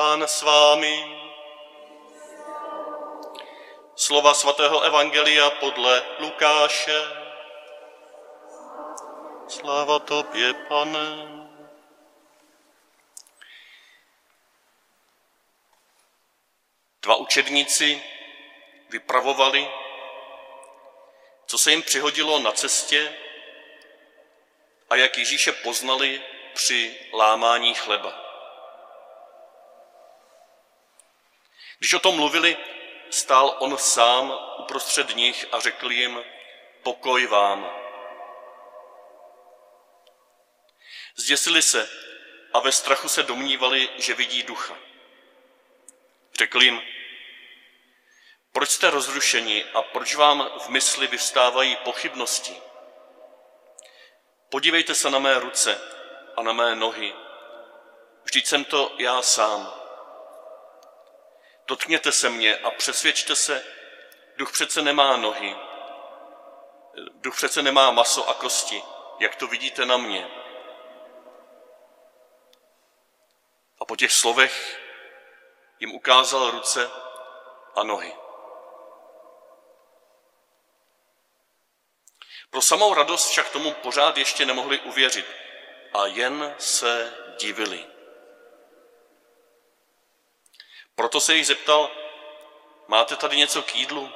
Pán 0.00 0.22
s 0.22 0.42
vámi. 0.42 0.96
Slova 3.96 4.34
svatého 4.34 4.80
Evangelia 4.80 5.50
podle 5.50 6.02
Lukáše. 6.18 7.00
Sláva 9.48 9.98
tobě, 9.98 10.54
pane. 10.54 11.08
Dva 17.02 17.16
učedníci 17.16 18.02
vypravovali, 18.88 19.70
co 21.46 21.58
se 21.58 21.70
jim 21.70 21.82
přihodilo 21.82 22.38
na 22.38 22.52
cestě 22.52 23.14
a 24.90 24.96
jak 24.96 25.18
Ježíše 25.18 25.52
poznali 25.52 26.22
při 26.54 27.00
lámání 27.12 27.74
chleba. 27.74 28.29
Když 31.80 31.94
o 31.94 31.98
tom 31.98 32.16
mluvili, 32.16 32.56
stál 33.10 33.56
on 33.58 33.78
sám 33.78 34.34
uprostřed 34.58 35.16
nich 35.16 35.46
a 35.52 35.60
řekl 35.60 35.92
jim, 35.92 36.24
pokoj 36.82 37.26
vám. 37.26 37.70
Zděsili 41.16 41.62
se 41.62 41.90
a 42.52 42.60
ve 42.60 42.72
strachu 42.72 43.08
se 43.08 43.22
domnívali, 43.22 43.88
že 43.96 44.14
vidí 44.14 44.42
ducha. 44.42 44.76
Řekl 46.38 46.62
jim, 46.62 46.82
proč 48.52 48.70
jste 48.70 48.90
rozrušeni 48.90 49.64
a 49.64 49.82
proč 49.82 50.14
vám 50.14 50.50
v 50.58 50.68
mysli 50.68 51.06
vyvstávají 51.06 51.76
pochybnosti? 51.76 52.56
Podívejte 54.48 54.94
se 54.94 55.10
na 55.10 55.18
mé 55.18 55.38
ruce 55.38 55.80
a 56.36 56.42
na 56.42 56.52
mé 56.52 56.74
nohy. 56.74 57.14
Vždyť 58.24 58.46
jsem 58.46 58.64
to 58.64 58.94
já 58.98 59.22
sám. 59.22 59.79
Dotkněte 61.70 62.12
se 62.12 62.30
mě 62.30 62.56
a 62.56 62.70
přesvědčte 62.70 63.36
se, 63.36 63.64
duch 64.36 64.52
přece 64.52 64.82
nemá 64.82 65.16
nohy, 65.16 65.56
duch 66.94 67.36
přece 67.36 67.62
nemá 67.62 67.90
maso 67.90 68.28
a 68.28 68.34
kosti, 68.34 68.82
jak 69.18 69.36
to 69.36 69.46
vidíte 69.46 69.86
na 69.86 69.96
mě. 69.96 70.30
A 73.80 73.84
po 73.84 73.96
těch 73.96 74.12
slovech 74.12 74.80
jim 75.80 75.94
ukázal 75.94 76.50
ruce 76.50 76.90
a 77.74 77.82
nohy. 77.82 78.14
Pro 82.50 82.62
samou 82.62 82.94
radost 82.94 83.28
však 83.28 83.50
tomu 83.50 83.72
pořád 83.74 84.16
ještě 84.16 84.46
nemohli 84.46 84.80
uvěřit 84.80 85.26
a 85.92 86.06
jen 86.06 86.54
se 86.58 87.14
divili. 87.38 87.99
Proto 91.00 91.20
se 91.20 91.34
jich 91.34 91.46
zeptal, 91.46 91.90
máte 92.88 93.16
tady 93.16 93.36
něco 93.36 93.62
k 93.62 93.74
jídlu? 93.74 94.12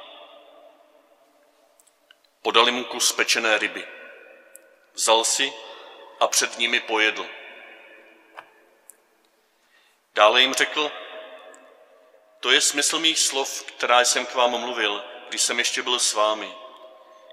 Podali 2.41 2.71
mu 2.71 2.83
kus 2.83 3.11
pečené 3.11 3.57
ryby. 3.57 3.87
Vzal 4.93 5.23
si 5.23 5.53
a 6.19 6.27
před 6.27 6.57
nimi 6.57 6.79
pojedl. 6.79 7.25
Dále 10.15 10.41
jim 10.41 10.53
řekl, 10.53 10.91
to 12.39 12.51
je 12.51 12.61
smysl 12.61 12.99
mých 12.99 13.19
slov, 13.19 13.63
která 13.63 14.01
jsem 14.01 14.25
k 14.25 14.35
vám 14.35 14.51
mluvil, 14.51 15.03
když 15.29 15.41
jsem 15.41 15.59
ještě 15.59 15.81
byl 15.81 15.99
s 15.99 16.13
vámi, 16.13 16.53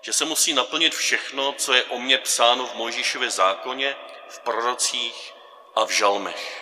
že 0.00 0.12
se 0.12 0.24
musí 0.24 0.52
naplnit 0.52 0.94
všechno, 0.94 1.52
co 1.52 1.72
je 1.72 1.84
o 1.84 1.98
mně 1.98 2.18
psáno 2.18 2.66
v 2.66 2.74
Mojžíšově 2.74 3.30
zákoně, 3.30 3.96
v 4.28 4.38
prorocích 4.38 5.34
a 5.74 5.84
v 5.84 5.90
žalmech. 5.90 6.61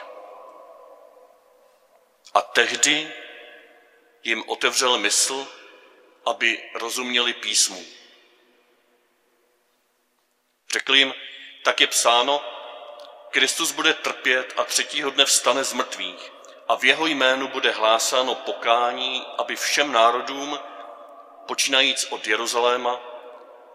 A 2.35 2.41
tehdy 2.41 3.13
jim 4.23 4.49
otevřel 4.49 4.99
mysl, 4.99 5.47
aby 6.25 6.71
rozuměli 6.75 7.33
písmu. 7.33 7.87
Řekl 10.73 10.95
jim, 10.95 11.15
tak 11.65 11.81
je 11.81 11.87
psáno, 11.87 12.45
Kristus 13.31 13.73
bude 13.73 13.95
trpět 13.95 14.53
a 14.57 14.65
třetího 14.65 15.11
dne 15.11 15.25
vstane 15.25 15.65
z 15.65 15.73
mrtvých 15.73 16.33
a 16.69 16.77
v 16.77 16.85
jeho 16.85 17.07
jménu 17.07 17.49
bude 17.49 17.71
hlásáno 17.71 18.35
pokání, 18.35 19.27
aby 19.39 19.57
všem 19.57 19.93
národům, 19.93 20.59
počínajíc 21.47 22.07
od 22.11 22.27
Jeruzaléma, 22.27 23.01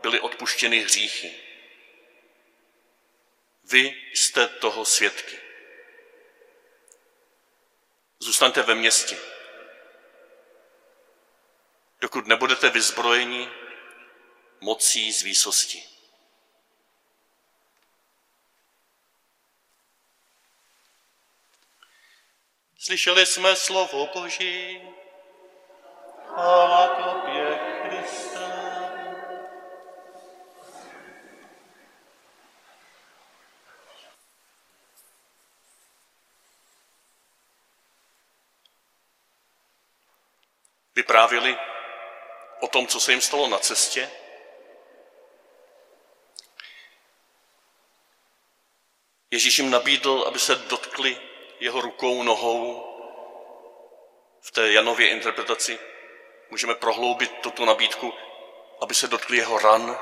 byly 0.02 0.20
odpuštěny 0.20 0.80
hříchy. 0.80 1.34
Vy 3.64 4.02
jste 4.14 4.48
toho 4.48 4.86
svědky. 4.86 5.45
Zůstaňte 8.20 8.62
ve 8.62 8.76
městě. 8.76 9.18
Dokud 12.02 12.28
nebudete 12.28 12.70
vyzbrojeni 12.70 13.50
mocí 14.62 15.12
z 15.14 15.22
výsosti. 15.22 15.84
Slyšeli 22.86 23.26
jsme 23.26 23.56
slovo 23.56 24.10
Boží. 24.14 24.82
Chvála 26.28 26.88
tobě, 26.88 27.35
Vyprávěli 40.96 41.58
o 42.60 42.68
tom, 42.68 42.88
co 42.88 43.00
se 43.00 43.12
jim 43.12 43.22
stalo 43.22 43.48
na 43.48 43.60
cestě. 43.60 44.12
Ježíš 49.32 49.58
jim 49.58 49.72
nabídl, 49.72 50.26
aby 50.28 50.40
se 50.40 50.56
dotkli 50.56 51.18
jeho 51.60 51.82
rukou, 51.82 52.24
nohou. 52.24 52.92
V 54.42 54.52
té 54.52 54.72
Janově 54.72 55.10
interpretaci 55.10 55.80
můžeme 56.50 56.76
prohloubit 56.76 57.32
tuto 57.42 57.66
nabídku, 57.66 58.14
aby 58.82 58.96
se 58.96 59.08
dotkli 59.08 59.38
jeho 59.38 59.60
ran. 59.60 60.00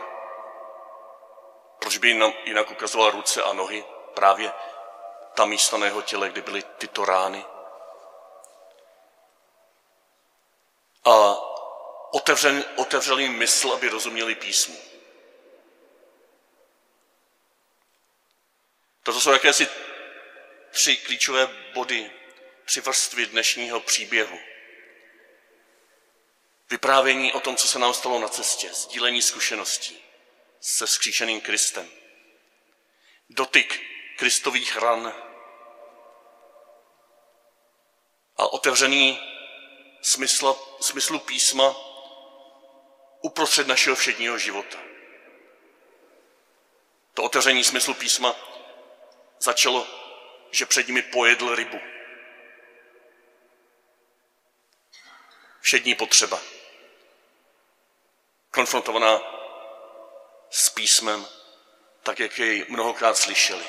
Proč 1.79 1.97
by 1.97 2.09
jinak 2.45 2.71
ukazoval 2.71 3.11
ruce 3.11 3.43
a 3.43 3.53
nohy? 3.53 3.85
Právě 4.13 4.51
ta 5.33 5.45
místa 5.45 5.77
na 5.77 5.85
jeho 5.85 6.01
těle, 6.01 6.29
kde 6.29 6.41
byly 6.41 6.63
tyto 6.77 7.05
rány. 7.05 7.45
A 11.05 11.35
otevřel, 12.11 12.63
otevřel 12.75 13.19
jim 13.19 13.37
mysl, 13.37 13.71
aby 13.71 13.89
rozuměli 13.89 14.35
písmu. 14.35 14.77
Toto 19.03 19.21
jsou 19.21 19.31
jakési 19.31 19.67
tři 20.71 20.97
klíčové 20.97 21.47
body, 21.73 22.11
tři 22.65 22.81
vrstvy 22.81 23.25
dnešního 23.25 23.79
příběhu. 23.79 24.39
Vyprávění 26.69 27.33
o 27.33 27.39
tom, 27.39 27.55
co 27.55 27.67
se 27.67 27.79
nám 27.79 27.93
stalo 27.93 28.19
na 28.19 28.27
cestě, 28.27 28.73
sdílení 28.73 29.21
zkušeností 29.21 30.03
se 30.59 30.87
skříšeným 30.87 31.41
Kristem, 31.41 31.91
dotyk 33.29 33.81
Kristových 34.17 34.77
ran 34.77 35.13
a 38.37 38.53
otevřený 38.53 39.32
smysl, 40.03 40.55
smyslu 40.79 41.19
písma 41.19 41.75
uprostřed 43.21 43.67
našeho 43.67 43.95
všedního 43.95 44.37
života. 44.37 44.77
To 47.13 47.23
otevření 47.23 47.63
smyslu 47.63 47.93
písma 47.93 48.35
začalo 49.39 50.03
že 50.53 50.65
před 50.65 50.87
nimi 50.87 51.01
pojedl 51.01 51.55
rybu. 51.55 51.79
Všední 55.61 55.95
potřeba. 55.95 56.41
Konfrontovaná 58.51 59.21
s 60.49 60.69
písmem, 60.69 61.27
tak 62.03 62.19
jak 62.19 62.39
jej 62.39 62.65
mnohokrát 62.69 63.17
slyšeli. 63.17 63.65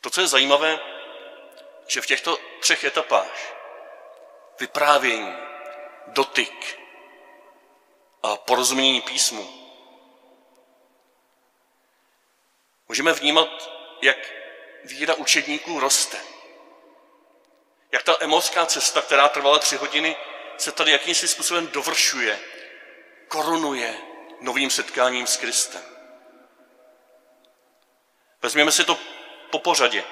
To, 0.00 0.10
co 0.10 0.20
je 0.20 0.26
zajímavé, 0.26 0.80
že 1.86 2.00
v 2.00 2.06
těchto 2.06 2.38
třech 2.60 2.84
etapách 2.84 3.53
vyprávění, 4.60 5.34
dotyk 6.06 6.80
a 8.22 8.36
porozumění 8.36 9.00
písmu 9.00 9.64
můžeme 12.88 13.12
vnímat 13.12 13.70
jak 14.02 14.16
víra 14.84 15.14
učedníků 15.14 15.80
roste. 15.80 16.18
Jak 17.92 18.02
ta 18.02 18.16
emocká 18.20 18.66
cesta, 18.66 19.02
která 19.02 19.28
trvala 19.28 19.58
tři 19.58 19.76
hodiny, 19.76 20.16
se 20.56 20.72
tady 20.72 20.90
jakýmsi 20.90 21.28
způsobem 21.28 21.66
dovršuje, 21.66 22.40
korunuje 23.28 23.98
novým 24.40 24.70
setkáním 24.70 25.26
s 25.26 25.36
Kristem. 25.36 25.82
Vezměme 28.42 28.72
si 28.72 28.84
to 28.84 28.98
po 29.50 29.58
pořadě. 29.58 30.04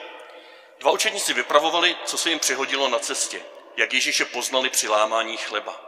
Dva 0.78 0.90
učedníci 0.90 1.32
vypravovali, 1.32 1.96
co 2.04 2.18
se 2.18 2.30
jim 2.30 2.38
přihodilo 2.38 2.88
na 2.88 2.98
cestě, 2.98 3.42
jak 3.76 3.92
Ježíše 3.92 4.24
poznali 4.24 4.70
při 4.70 4.88
lámání 4.88 5.36
chleba. 5.36 5.80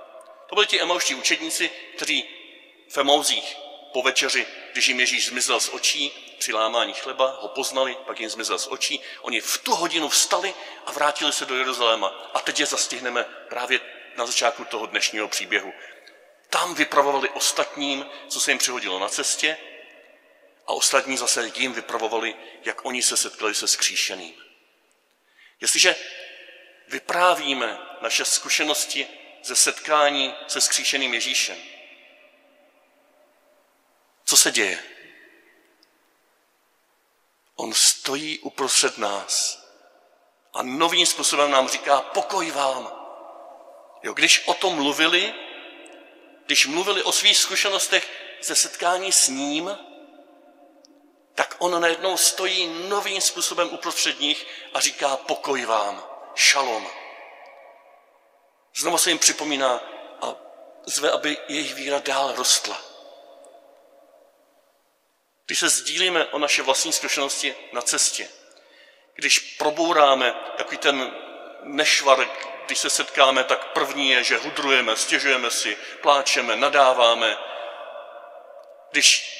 To 0.47 0.55
byli 0.55 0.67
ti 0.67 0.81
emauští 0.81 1.15
učedníci, 1.15 1.71
kteří 1.97 2.25
v 2.89 2.99
Emauzích 2.99 3.57
po 3.93 4.03
večeři, 4.03 4.47
když 4.73 4.89
jim 4.89 5.01
Ježíš 5.01 5.27
zmizel 5.27 5.61
z 5.61 5.69
očí 5.69 6.13
při 6.39 6.53
lámání 6.53 6.93
chleba, 6.93 7.39
ho 7.41 7.49
poznali, 7.49 7.97
pak 8.07 8.21
jim 8.21 8.31
zmizel 8.31 8.59
z 8.59 8.67
očí, 8.67 9.01
oni 9.21 9.41
v 9.41 9.59
tu 9.59 9.75
hodinu 9.75 10.09
vstali 10.09 10.55
a 10.87 10.93
vrátili 10.93 11.33
se 11.33 11.45
do 11.45 11.57
Jeruzaléma. 11.57 12.31
A 12.35 12.41
teď 12.41 12.61
je 12.61 12.67
zastihneme 12.67 13.25
právě 13.49 13.81
na 14.17 14.27
začátku 14.27 14.65
toho 14.65 14.87
dnešního 14.87 15.29
příběhu. 15.29 15.73
Tam 16.51 16.75
vypravovali 16.75 17.29
ostatním, 17.29 18.07
co 18.29 18.41
se 18.41 18.51
jim 18.51 18.59
přihodilo 18.59 18.99
na 18.99 19.09
cestě, 19.09 19.57
a 20.67 20.73
ostatní 20.73 21.17
zase 21.17 21.53
jim 21.57 21.73
vypravovali, 21.73 22.35
jak 22.65 22.85
oni 22.85 23.03
se 23.03 23.17
setkali 23.17 23.55
se 23.55 23.69
skříšeným. 23.69 24.35
Jestliže 25.61 25.97
vyprávíme 26.89 27.79
naše 28.01 28.25
zkušenosti 28.25 29.07
ze 29.45 29.57
setkání 29.57 30.35
se 30.47 30.61
skříšeným 30.61 31.15
Ježíšem, 31.15 31.59
co 34.25 34.37
se 34.37 34.53
děje? 34.53 34.85
On 37.57 37.75
stojí 37.75 38.39
uprostřed 38.39 38.99
nás 38.99 39.65
a 40.55 40.63
novým 40.63 41.07
způsobem 41.07 41.51
nám 41.51 41.69
říká 41.69 42.01
pokoj 42.01 42.51
vám. 42.51 42.93
Jo, 44.03 44.13
když 44.13 44.43
o 44.47 44.55
tom 44.55 44.75
mluvili, 44.75 45.35
když 46.47 46.67
mluvili 46.67 47.03
o 47.03 47.13
svých 47.13 47.37
zkušenostech 47.37 48.11
ze 48.43 48.55
setkání 48.55 49.13
s 49.13 49.29
ním, 49.29 49.79
tak 51.35 51.57
on 51.59 51.81
najednou 51.81 52.17
stojí 52.17 52.89
novým 52.89 53.21
způsobem 53.21 53.69
uprostřed 53.73 54.21
nich 54.21 54.47
a 54.75 54.81
říká 54.81 55.17
pokoj 55.17 55.65
vám, 55.65 56.14
šalom. 56.35 56.91
Znovu 58.77 58.99
se 58.99 59.11
jim 59.11 59.19
připomíná 59.19 59.81
a 60.21 60.35
zve, 60.87 61.11
aby 61.11 61.39
jejich 61.49 61.75
víra 61.75 61.99
dál 61.99 62.35
rostla. 62.37 62.81
Když 65.47 65.59
se 65.59 65.69
sdílíme 65.69 66.25
o 66.25 66.39
naše 66.39 66.63
vlastní 66.63 66.93
zkušenosti 66.93 67.55
na 67.73 67.83
cestě, 67.83 68.29
když 69.15 69.39
probouráme 69.39 70.35
takový 70.57 70.77
ten 70.77 71.15
nešvar, 71.63 72.29
když 72.67 72.79
se 72.79 72.91
setkáme, 72.91 73.45
tak 73.45 73.73
první 73.73 74.11
je, 74.11 74.25
že 74.25 74.39
hudrujeme, 74.39 74.97
stěžujeme 74.97 75.51
si, 75.51 75.77
pláčeme, 76.03 76.57
nadáváme. 76.57 77.39
Když 78.91 79.35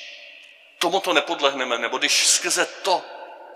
tomuto 0.79 1.13
nepodlehneme, 1.13 1.79
nebo 1.79 1.99
když 1.99 2.27
skrze 2.27 2.67
to, 2.67 3.03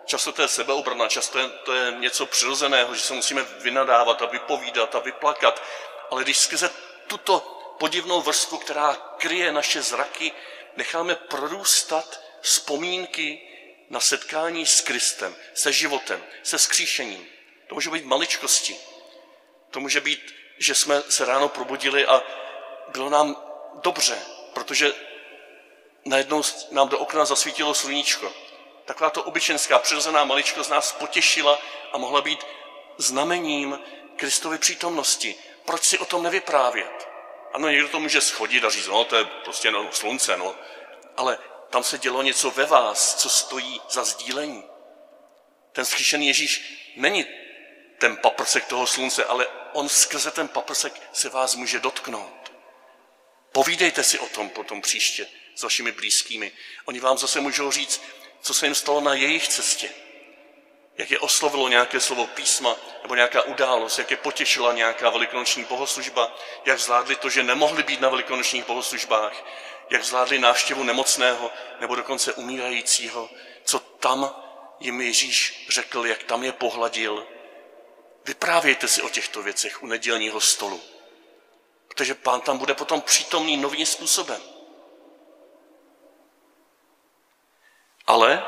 často 0.08 0.32
to 0.32 0.42
je 0.42 0.48
sebeobrana, 0.48 1.08
často 1.08 1.48
to 1.48 1.72
je 1.72 1.92
něco 1.98 2.26
přirozeného, 2.26 2.94
že 2.94 3.00
se 3.00 3.14
musíme 3.14 3.42
vynadávat 3.42 4.22
a 4.22 4.26
vypovídat 4.26 4.94
a 4.94 4.98
vyplakat, 4.98 5.62
ale 6.10 6.24
když 6.24 6.38
skrze 6.38 6.70
tuto 7.06 7.40
podivnou 7.78 8.22
vrstvu, 8.22 8.58
která 8.58 8.94
kryje 8.94 9.52
naše 9.52 9.82
zraky, 9.82 10.32
necháme 10.76 11.14
prorůstat 11.14 12.20
vzpomínky 12.40 13.40
na 13.90 14.00
setkání 14.00 14.66
s 14.66 14.80
Kristem, 14.80 15.36
se 15.54 15.72
životem, 15.72 16.24
se 16.42 16.58
skříšením. 16.58 17.26
To 17.66 17.74
může 17.74 17.90
být 17.90 18.04
maličkosti. 18.04 18.76
To 19.70 19.80
může 19.80 20.00
být, 20.00 20.34
že 20.58 20.74
jsme 20.74 21.02
se 21.08 21.24
ráno 21.24 21.48
probudili 21.48 22.06
a 22.06 22.22
bylo 22.88 23.10
nám 23.10 23.36
dobře, 23.82 24.18
protože 24.54 24.92
najednou 26.04 26.42
nám 26.70 26.88
do 26.88 26.98
okna 26.98 27.24
zasvítilo 27.24 27.74
sluníčko. 27.74 28.47
Taková 28.88 29.10
to 29.10 29.22
obyčenská, 29.22 29.78
přirozená 29.78 30.24
maličkost 30.24 30.70
nás 30.70 30.92
potěšila 30.92 31.58
a 31.92 31.98
mohla 31.98 32.20
být 32.20 32.46
znamením 32.98 33.78
Kristovy 34.16 34.58
přítomnosti. 34.58 35.34
Proč 35.64 35.84
si 35.84 35.98
o 35.98 36.04
tom 36.04 36.22
nevyprávět? 36.22 37.08
Ano, 37.52 37.68
někdo 37.68 37.88
to 37.88 38.00
může 38.00 38.20
schodit 38.20 38.64
a 38.64 38.70
říct, 38.70 38.86
no 38.86 39.04
to 39.04 39.16
je 39.16 39.24
prostě 39.24 39.70
no, 39.70 39.92
slunce, 39.92 40.36
no. 40.36 40.54
Ale 41.16 41.38
tam 41.70 41.84
se 41.84 41.98
dělo 41.98 42.22
něco 42.22 42.50
ve 42.50 42.66
vás, 42.66 43.14
co 43.14 43.28
stojí 43.28 43.80
za 43.90 44.04
sdílení. 44.04 44.64
Ten 45.72 45.84
zkříšený 45.84 46.26
Ježíš 46.26 46.80
není 46.96 47.26
ten 47.98 48.16
paprsek 48.16 48.66
toho 48.66 48.86
slunce, 48.86 49.24
ale 49.24 49.46
on 49.72 49.88
skrze 49.88 50.30
ten 50.30 50.48
paprsek 50.48 51.02
se 51.12 51.28
vás 51.28 51.54
může 51.54 51.80
dotknout. 51.80 52.52
Povídejte 53.52 54.04
si 54.04 54.18
o 54.18 54.26
tom 54.26 54.48
potom 54.48 54.80
příště 54.80 55.26
s 55.54 55.62
vašimi 55.62 55.92
blízkými. 55.92 56.52
Oni 56.84 57.00
vám 57.00 57.18
zase 57.18 57.40
můžou 57.40 57.70
říct, 57.70 58.02
co 58.40 58.54
se 58.54 58.66
jim 58.66 58.74
stalo 58.74 59.00
na 59.00 59.14
jejich 59.14 59.48
cestě. 59.48 59.90
Jak 60.98 61.10
je 61.10 61.18
oslovilo 61.18 61.68
nějaké 61.68 62.00
slovo 62.00 62.26
písma 62.26 62.76
nebo 63.02 63.14
nějaká 63.14 63.42
událost, 63.42 63.98
jak 63.98 64.10
je 64.10 64.16
potěšila 64.16 64.72
nějaká 64.72 65.10
velikonoční 65.10 65.64
bohoslužba, 65.64 66.36
jak 66.64 66.78
zvládli 66.78 67.16
to, 67.16 67.30
že 67.30 67.42
nemohli 67.42 67.82
být 67.82 68.00
na 68.00 68.08
velikonočních 68.08 68.66
bohoslužbách, 68.66 69.32
jak 69.90 70.04
zvládli 70.04 70.38
návštěvu 70.38 70.84
nemocného 70.84 71.50
nebo 71.80 71.94
dokonce 71.94 72.32
umírajícího, 72.32 73.30
co 73.64 73.78
tam 73.78 74.34
jim 74.80 75.00
Ježíš 75.00 75.66
řekl, 75.68 76.06
jak 76.06 76.22
tam 76.22 76.44
je 76.44 76.52
pohladil. 76.52 77.26
Vyprávějte 78.24 78.88
si 78.88 79.02
o 79.02 79.08
těchto 79.08 79.42
věcech 79.42 79.82
u 79.82 79.86
nedělního 79.86 80.40
stolu, 80.40 80.80
protože 81.88 82.14
pán 82.14 82.40
tam 82.40 82.58
bude 82.58 82.74
potom 82.74 83.00
přítomný 83.00 83.56
novým 83.56 83.86
způsobem. 83.86 84.42
Ale 88.08 88.42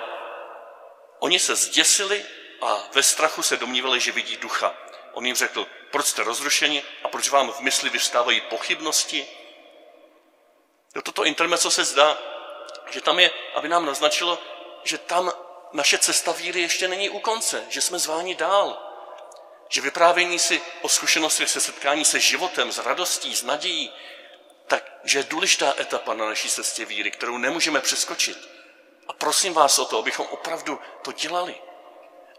oni 1.19 1.39
se 1.39 1.57
zděsili 1.57 2.25
a 2.61 2.83
ve 2.93 3.03
strachu 3.03 3.43
se 3.43 3.57
domnívali, 3.57 4.01
že 4.01 4.13
vidí 4.13 4.37
ducha. 4.37 4.75
On 5.13 5.27
jim 5.27 5.37
řekl, 5.37 5.67
proč 5.91 6.07
jste 6.07 6.23
rozrušeni 6.23 6.83
a 7.05 7.09
proč 7.09 7.29
vám 7.29 7.53
v 7.53 7.61
mysli 7.61 7.91
vystávají 7.91 8.41
pochybnosti? 8.41 9.29
Do 10.95 11.03
toto 11.03 11.25
intermeco 11.25 11.71
se 11.71 11.85
zdá, 11.85 12.19
že 12.91 13.01
tam 13.01 13.19
je, 13.19 13.31
aby 13.55 13.69
nám 13.69 13.87
naznačilo, 13.87 14.39
že 14.85 14.99
tam 14.99 15.33
naše 15.73 15.99
cesta 15.99 16.33
víry 16.33 16.61
ještě 16.61 16.89
není 16.89 17.11
u 17.11 17.19
konce, 17.19 17.65
že 17.69 17.81
jsme 17.81 17.99
zváni 17.99 18.35
dál. 18.35 18.87
Že 19.69 19.81
vyprávění 19.81 20.39
si 20.39 20.63
o 20.83 20.89
zkušenostech 20.89 21.51
se 21.51 21.61
setkání 21.61 22.05
se 22.05 22.21
životem, 22.21 22.73
s 22.73 22.79
radostí, 22.79 23.37
s 23.37 23.43
nadějí, 23.43 23.93
takže 24.67 25.19
je 25.19 25.23
důležitá 25.23 25.75
etapa 25.79 26.15
na 26.15 26.27
naší 26.27 26.49
cestě 26.49 26.85
víry, 26.85 27.11
kterou 27.11 27.39
nemůžeme 27.39 27.81
přeskočit. 27.81 28.60
A 29.11 29.13
prosím 29.13 29.55
vás 29.55 29.79
o 29.79 29.85
to, 29.85 29.99
abychom 29.99 30.27
opravdu 30.27 30.81
to 31.03 31.13
dělali. 31.13 31.55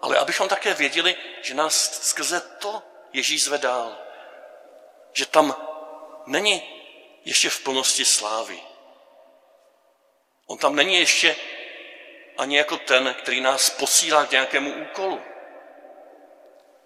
Ale 0.02 0.18
abychom 0.18 0.48
také 0.48 0.74
věděli, 0.74 1.16
že 1.42 1.54
nás 1.54 2.02
skrze 2.08 2.42
to 2.42 2.84
Ježíš 3.13 3.44
zve 3.44 3.58
dál. 3.58 3.98
Že 5.13 5.25
tam 5.25 5.56
není 6.25 6.63
ještě 7.25 7.50
v 7.50 7.60
plnosti 7.60 8.06
slávy. 8.06 8.62
On 10.48 10.58
tam 10.58 10.75
není 10.75 10.96
ještě 10.96 11.36
ani 12.38 12.58
jako 12.58 12.78
ten, 12.78 13.16
který 13.20 13.42
nás 13.42 13.70
posílá 13.70 14.25
k 14.25 14.32
nějakému 14.32 14.74
úkolu. 14.74 15.22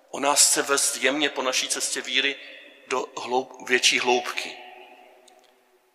On 0.09 0.23
nás 0.23 0.49
chce 0.49 0.61
vést 0.61 0.95
jemně 0.95 1.29
po 1.29 1.41
naší 1.41 1.67
cestě 1.67 2.01
víry 2.01 2.35
do 2.87 3.05
hloub, 3.17 3.69
větší 3.69 3.99
hloubky. 3.99 4.57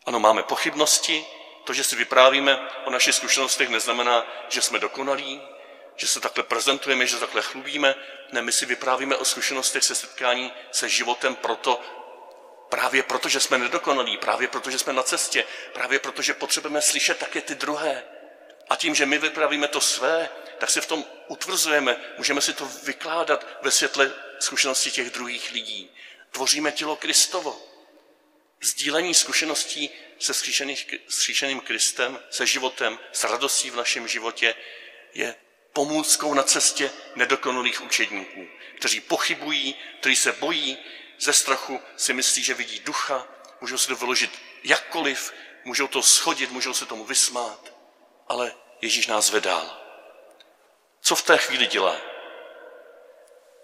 Ano, 0.07 0.21
máme 0.21 0.43
pochybnosti, 0.43 1.27
to, 1.65 1.73
že 1.73 1.85
si 1.85 1.97
vyprávíme 1.97 2.59
o 2.85 2.91
našich 2.91 3.15
zkušenostech, 3.15 3.69
neznamená, 3.69 4.27
že 4.49 4.63
jsme 4.63 4.79
dokonalí, 4.79 5.43
že 5.97 6.07
se 6.07 6.21
takhle 6.21 6.45
prezentujeme, 6.45 7.07
že 7.07 7.17
takhle 7.17 7.43
chlubíme. 7.43 7.95
Ne, 8.33 8.43
my 8.43 8.53
si 8.53 8.67
vyprávíme 8.67 9.17
o 9.17 9.25
zkušenostech 9.25 9.85
se 9.85 9.95
setkání 9.95 10.53
se 10.71 10.89
životem 10.89 11.35
proto, 11.35 11.81
právě 12.69 13.03
proto, 13.03 13.29
že 13.29 13.41
jsme 13.41 13.59
nedokonalí, 13.59 14.17
právě 14.17 14.49
proto, 14.49 14.71
že 14.71 14.79
jsme 14.79 14.93
na 14.93 15.03
cestě, 15.03 15.45
právě 15.73 15.99
proto, 15.99 16.23
že 16.23 16.35
potřebujeme 16.35 16.83
slyšet 16.83 17.19
také 17.19 17.41
ty 17.41 17.55
druhé. 17.55 18.05
A 18.71 18.77
tím, 18.77 18.95
že 18.95 19.07
my 19.07 19.19
vypravíme 19.19 19.69
to 19.69 19.81
své, 19.81 20.31
tak 20.59 20.71
se 20.71 20.81
v 20.81 20.87
tom 20.87 21.05
utvrzujeme, 21.29 21.97
můžeme 22.19 22.41
si 22.41 22.53
to 22.53 22.71
vykládat 22.83 23.47
ve 23.63 23.71
světle 23.71 24.13
zkušenosti 24.39 24.91
těch 24.91 25.11
druhých 25.11 25.51
lidí. 25.53 25.91
Tvoříme 26.31 26.73
tělo 26.73 26.97
Kristovo. 26.97 27.63
Sdílení 28.63 29.15
zkušeností 29.15 29.91
se 30.19 30.35
skříšeným 31.09 31.61
Kristem, 31.61 32.21
se 32.31 32.47
životem, 32.47 32.99
s 33.13 33.25
radostí 33.25 33.71
v 33.71 33.77
našem 33.77 34.09
životě 34.09 34.55
je 35.15 35.35
pomůckou 35.73 36.35
na 36.35 36.43
cestě 36.43 36.91
nedokonalých 37.15 37.81
učedníků, 37.83 38.47
kteří 38.77 39.01
pochybují, 39.01 39.75
kteří 40.01 40.17
se 40.17 40.33
bojí, 40.33 40.79
ze 41.19 41.33
strachu 41.33 41.81
si 41.97 42.13
myslí, 42.13 42.43
že 42.43 42.55
vidí 42.55 42.81
ducha, 42.81 43.29
můžou 43.61 43.79
se 43.79 43.89
to 43.89 43.97
vyložit 43.97 44.31
jakkoliv, 44.65 45.33
můžou 45.65 45.87
to 45.87 46.03
schodit, 46.03 46.51
můžou 46.51 46.75
se 46.75 46.87
tomu 46.87 47.05
vysmát, 47.05 47.75
ale 48.29 48.55
Ježíš 48.81 49.07
nás 49.07 49.31
vedál. 49.31 49.81
Co 51.01 51.17
v 51.17 51.23
té 51.23 51.39
chvíli 51.39 51.67
dělá? 51.67 52.10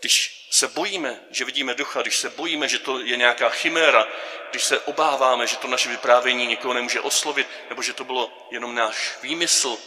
Když 0.01 0.47
se 0.51 0.69
bojíme, 0.69 1.21
že 1.31 1.45
vidíme 1.45 1.75
ducha, 1.75 2.03
když 2.03 2.19
se 2.19 2.31
bojíme, 2.31 2.69
že 2.69 2.79
to 2.79 2.99
je 2.99 3.17
nějaká 3.17 3.49
chiméra, 3.49 4.07
když 4.51 4.65
se 4.65 4.81
obáváme, 4.81 5.47
že 5.47 5.57
to 5.57 5.69
naše 5.69 5.89
vyprávění 5.89 6.47
někoho 6.47 6.75
nemůže 6.75 7.01
oslovit, 7.01 7.49
nebo 7.69 7.83
že 7.83 7.93
to 7.93 8.05
bylo 8.05 8.49
jenom 8.51 8.75
náš 8.75 9.19
výmysl, 9.23 9.79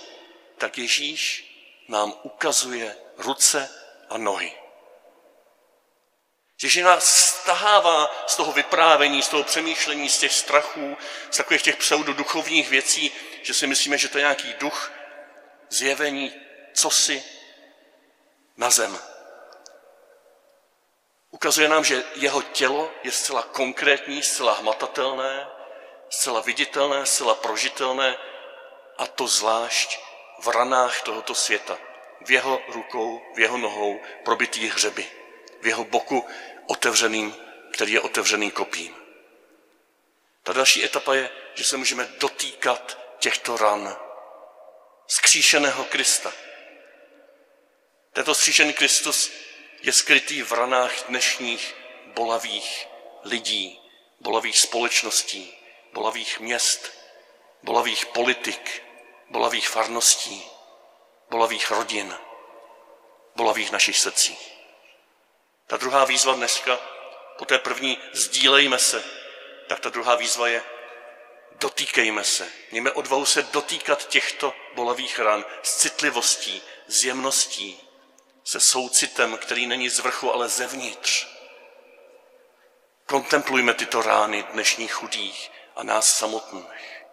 tak 0.57 0.77
Ježíš 0.77 1.45
nám 1.87 2.13
ukazuje 2.23 2.95
ruce 3.17 3.69
a 4.09 4.17
nohy. 4.17 4.53
Že 6.57 6.83
nás 6.83 7.05
stahává 7.05 8.23
z 8.27 8.35
toho 8.35 8.51
vyprávění, 8.51 9.21
z 9.21 9.27
toho 9.27 9.43
přemýšlení, 9.43 10.09
z 10.09 10.19
těch 10.19 10.33
strachů, 10.33 10.97
z 11.31 11.37
takových 11.37 11.61
těch 11.61 11.75
pseudoduchovních 11.75 12.69
věcí, 12.69 13.11
že 13.41 13.53
si 13.53 13.67
myslíme, 13.67 13.97
že 13.97 14.07
to 14.07 14.17
je 14.17 14.21
nějaký 14.21 14.53
duch, 14.59 14.91
zjevení, 15.69 16.33
cosi 16.73 17.23
na 18.57 18.69
zem. 18.69 18.99
Ukazuje 21.39 21.69
nám, 21.69 21.83
že 21.83 22.03
jeho 22.15 22.41
tělo 22.41 22.91
je 23.03 23.11
zcela 23.11 23.43
konkrétní, 23.43 24.23
zcela 24.23 24.53
hmatatelné, 24.53 25.47
zcela 26.09 26.41
viditelné, 26.41 27.05
zcela 27.05 27.35
prožitelné 27.35 28.17
a 28.97 29.07
to 29.07 29.27
zvlášť 29.27 29.99
v 30.43 30.47
ranách 30.47 31.01
tohoto 31.01 31.35
světa. 31.35 31.77
V 32.25 32.31
jeho 32.31 32.61
rukou, 32.67 33.21
v 33.35 33.39
jeho 33.39 33.57
nohou 33.57 33.99
probitý 34.23 34.67
hřeby. 34.67 35.07
V 35.61 35.67
jeho 35.67 35.83
boku 35.83 36.27
otevřeným, 36.67 37.35
který 37.71 37.93
je 37.93 38.01
otevřený 38.01 38.51
kopím. 38.51 38.95
Ta 40.43 40.53
další 40.53 40.83
etapa 40.83 41.13
je, 41.13 41.29
že 41.53 41.63
se 41.63 41.77
můžeme 41.77 42.09
dotýkat 42.19 42.99
těchto 43.19 43.57
ran 43.57 43.97
skříšeného 45.07 45.83
Krista. 45.83 46.33
Tento 48.13 48.35
skříšený 48.35 48.73
Kristus 48.73 49.31
je 49.81 49.93
skrytý 49.93 50.41
v 50.41 50.51
ranách 50.51 50.91
dnešních 51.07 51.75
bolavých 52.05 52.87
lidí, 53.23 53.81
bolavých 54.19 54.59
společností, 54.59 55.53
bolavých 55.93 56.39
měst, 56.39 56.91
bolavých 57.63 58.05
politik, 58.05 58.83
bolavých 59.29 59.69
farností, 59.69 60.43
bolavých 61.29 61.71
rodin, 61.71 62.17
bolavých 63.35 63.71
našich 63.71 63.97
srdcí. 63.97 64.37
Ta 65.67 65.77
druhá 65.77 66.05
výzva 66.05 66.33
dneska, 66.33 66.79
po 67.37 67.45
té 67.45 67.59
první 67.59 67.97
sdílejme 68.13 68.79
se, 68.79 69.03
tak 69.67 69.79
ta 69.79 69.89
druhá 69.89 70.15
výzva 70.15 70.47
je 70.47 70.63
dotýkejme 71.59 72.23
se. 72.23 72.51
Mějme 72.71 72.91
odvahu 72.91 73.25
se 73.25 73.41
dotýkat 73.41 74.07
těchto 74.07 74.53
bolavých 74.75 75.19
ran 75.19 75.45
s 75.63 75.75
citlivostí, 75.75 76.61
s 76.87 77.03
jemností, 77.03 77.88
se 78.49 78.59
soucitem, 78.59 79.37
který 79.37 79.67
není 79.67 79.89
z 79.89 79.99
vrchu, 79.99 80.33
ale 80.33 80.49
zevnitř. 80.49 81.27
Kontemplujme 83.05 83.73
tyto 83.73 84.01
rány 84.01 84.43
dnešních 84.43 84.93
chudých 84.93 85.51
a 85.75 85.83
nás 85.83 86.17
samotných. 86.17 87.05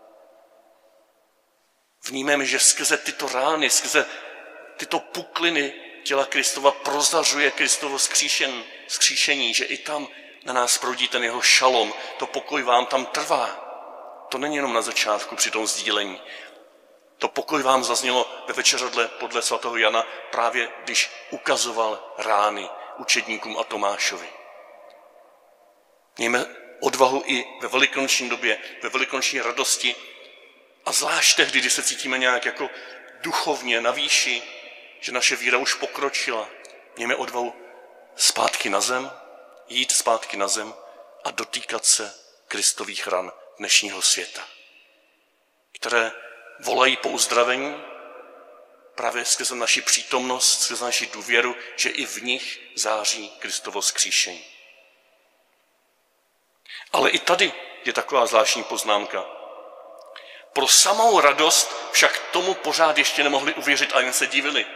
Vnímeme, 2.06 2.46
že 2.46 2.58
skrze 2.58 2.96
tyto 2.96 3.28
rány, 3.28 3.70
skrze 3.70 4.06
tyto 4.76 4.98
pukliny 4.98 5.74
těla 6.04 6.26
Kristova 6.26 6.70
prozařuje 6.70 7.50
Kristovo 7.50 7.98
skříšen, 7.98 8.64
skříšení, 8.86 9.54
že 9.54 9.64
i 9.64 9.78
tam 9.78 10.08
na 10.44 10.52
nás 10.52 10.78
proudí 10.78 11.08
ten 11.08 11.24
jeho 11.24 11.42
šalom, 11.42 11.94
to 12.18 12.26
pokoj 12.26 12.62
vám 12.62 12.86
tam 12.86 13.06
trvá. 13.06 13.46
To 14.28 14.38
není 14.38 14.56
jenom 14.56 14.72
na 14.72 14.82
začátku 14.82 15.36
při 15.36 15.50
tom 15.50 15.66
sdílení. 15.66 16.20
To 17.18 17.28
pokoj 17.28 17.62
vám 17.62 17.84
zaznělo 17.84 18.44
ve 18.46 18.54
večeřadle 18.54 19.08
podle 19.08 19.42
svatého 19.42 19.76
Jana 19.76 20.06
právě 20.30 20.72
když 20.84 21.10
ukazoval 21.30 22.14
rány 22.18 22.68
učedníkům 22.96 23.58
a 23.58 23.64
Tomášovi. 23.64 24.28
Mějme 26.18 26.46
odvahu 26.80 27.22
i 27.26 27.44
ve 27.60 27.68
velikonoční 27.68 28.28
době, 28.28 28.58
ve 28.82 28.88
velikonoční 28.88 29.40
radosti 29.40 29.96
a 30.84 30.92
zvlášť 30.92 31.36
tehdy, 31.36 31.60
kdy 31.60 31.70
se 31.70 31.82
cítíme 31.82 32.18
nějak 32.18 32.44
jako 32.44 32.70
duchovně 33.20 33.80
na 33.80 33.90
výši, 33.90 34.42
že 35.00 35.12
naše 35.12 35.36
víra 35.36 35.58
už 35.58 35.74
pokročila. 35.74 36.48
Mějme 36.96 37.16
odvahu 37.16 37.54
zpátky 38.16 38.70
na 38.70 38.80
zem, 38.80 39.10
jít 39.68 39.92
zpátky 39.92 40.36
na 40.36 40.48
zem 40.48 40.74
a 41.24 41.30
dotýkat 41.30 41.84
se 41.84 42.14
Kristových 42.48 43.06
ran 43.06 43.32
dnešního 43.58 44.02
světa, 44.02 44.48
které 45.72 46.12
volají 46.60 46.96
po 46.96 47.08
uzdravení 47.08 47.82
právě 48.94 49.24
skrze 49.24 49.54
naši 49.54 49.82
přítomnost, 49.82 50.62
skrze 50.62 50.84
naši 50.84 51.06
důvěru, 51.06 51.56
že 51.76 51.88
i 51.88 52.06
v 52.06 52.22
nich 52.22 52.60
září 52.74 53.30
Kristovo 53.38 53.82
skříšení. 53.82 54.44
Ale 56.92 57.10
i 57.10 57.18
tady 57.18 57.52
je 57.84 57.92
taková 57.92 58.26
zvláštní 58.26 58.64
poznámka. 58.64 59.24
Pro 60.52 60.68
samou 60.68 61.20
radost 61.20 61.90
však 61.92 62.18
tomu 62.18 62.54
pořád 62.54 62.98
ještě 62.98 63.22
nemohli 63.22 63.54
uvěřit 63.54 63.92
a 63.94 64.00
jen 64.00 64.12
se 64.12 64.26
divili. 64.26 64.66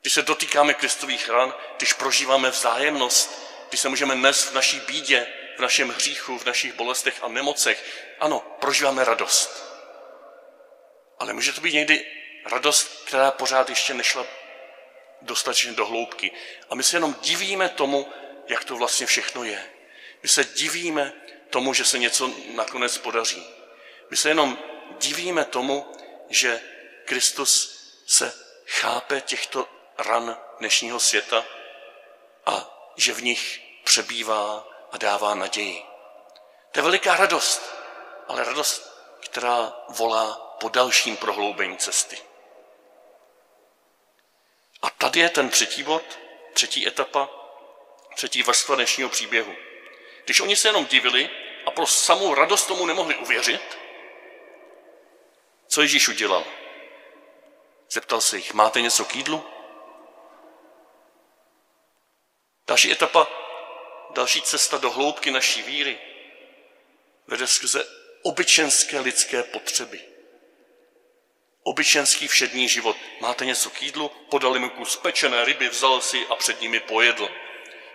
Když 0.00 0.12
se 0.12 0.22
dotýkáme 0.22 0.74
Kristových 0.74 1.28
ran, 1.28 1.54
když 1.76 1.92
prožíváme 1.92 2.50
vzájemnost, 2.50 3.42
když 3.68 3.80
se 3.80 3.88
můžeme 3.88 4.14
nést 4.14 4.44
v 4.44 4.54
naší 4.54 4.80
bídě, 4.80 5.26
v 5.56 5.60
našem 5.60 5.88
hříchu, 5.88 6.38
v 6.38 6.44
našich 6.44 6.72
bolestech 6.72 7.22
a 7.22 7.28
nemocech, 7.28 8.06
ano, 8.20 8.56
prožíváme 8.60 9.04
radost. 9.04 9.71
Ale 11.22 11.32
může 11.32 11.52
to 11.52 11.60
být 11.60 11.74
někdy 11.74 12.06
radost, 12.46 13.04
která 13.06 13.30
pořád 13.30 13.68
ještě 13.68 13.94
nešla 13.94 14.26
dostatečně 15.20 15.72
do 15.72 15.86
hloubky. 15.86 16.30
A 16.70 16.74
my 16.74 16.82
se 16.82 16.96
jenom 16.96 17.16
divíme 17.20 17.68
tomu, 17.68 18.12
jak 18.48 18.64
to 18.64 18.76
vlastně 18.76 19.06
všechno 19.06 19.44
je. 19.44 19.70
My 20.22 20.28
se 20.28 20.44
divíme 20.44 21.12
tomu, 21.50 21.74
že 21.74 21.84
se 21.84 21.98
něco 21.98 22.30
nakonec 22.54 22.98
podaří. 22.98 23.46
My 24.10 24.16
se 24.16 24.28
jenom 24.28 24.58
divíme 25.00 25.44
tomu, 25.44 25.92
že 26.28 26.60
Kristus 27.04 27.82
se 28.06 28.32
chápe 28.66 29.20
těchto 29.20 29.68
ran 29.98 30.36
dnešního 30.58 31.00
světa 31.00 31.44
a 32.46 32.86
že 32.96 33.12
v 33.12 33.22
nich 33.22 33.60
přebývá 33.84 34.68
a 34.92 34.96
dává 34.96 35.34
naději. 35.34 35.82
To 36.72 36.78
je 36.78 36.82
veliká 36.82 37.16
radost, 37.16 37.62
ale 38.28 38.44
radost, 38.44 38.92
která 39.20 39.72
volá 39.88 40.51
po 40.62 40.68
dalším 40.68 41.16
prohloubení 41.16 41.76
cesty. 41.76 42.18
A 44.82 44.90
tady 44.90 45.20
je 45.20 45.30
ten 45.30 45.50
třetí 45.50 45.82
bod, 45.82 46.18
třetí 46.52 46.86
etapa, 46.88 47.28
třetí 48.14 48.42
vrstva 48.42 48.74
dnešního 48.74 49.08
příběhu. 49.10 49.54
Když 50.24 50.40
oni 50.40 50.56
se 50.56 50.68
jenom 50.68 50.86
divili 50.86 51.30
a 51.66 51.70
pro 51.70 51.86
samou 51.86 52.34
radost 52.34 52.66
tomu 52.66 52.86
nemohli 52.86 53.16
uvěřit, 53.16 53.78
co 55.66 55.82
Ježíš 55.82 56.08
udělal? 56.08 56.44
Zeptal 57.90 58.20
se 58.20 58.36
jich, 58.36 58.54
máte 58.54 58.80
něco 58.80 59.04
k 59.04 59.16
jídlu? 59.16 59.46
Další 62.66 62.92
etapa, 62.92 63.26
další 64.10 64.42
cesta 64.42 64.78
do 64.78 64.90
hloubky 64.90 65.30
naší 65.30 65.62
víry 65.62 65.98
vede 67.26 67.46
skrze 67.46 67.84
obyčenské 68.22 69.00
lidské 69.00 69.42
potřeby. 69.42 70.11
Obyčenský 71.62 72.28
všední 72.28 72.68
život. 72.68 72.96
Máte 73.20 73.44
něco 73.44 73.70
k 73.70 73.82
jídlu? 73.82 74.08
Podali 74.08 74.58
mu 74.58 74.70
kus 74.70 74.96
pečené 74.96 75.44
ryby, 75.44 75.68
vzal 75.68 76.00
si 76.00 76.26
a 76.26 76.36
před 76.36 76.60
nimi 76.60 76.80
pojedl. 76.80 77.28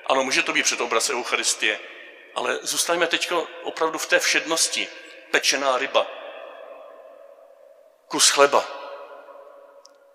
Ano, 0.06 0.24
může 0.24 0.44
to 0.44 0.54
být 0.54 0.64
před 0.64 0.82
obraz 0.82 1.10
Eucharistie, 1.10 1.80
ale 2.36 2.60
zůstaňme 2.62 3.08
teď 3.08 3.32
opravdu 3.64 4.00
v 4.00 4.06
té 4.06 4.20
všednosti. 4.20 4.88
Pečená 5.32 5.78
ryba, 5.78 6.08
kus 8.08 8.30
chleba, 8.30 8.68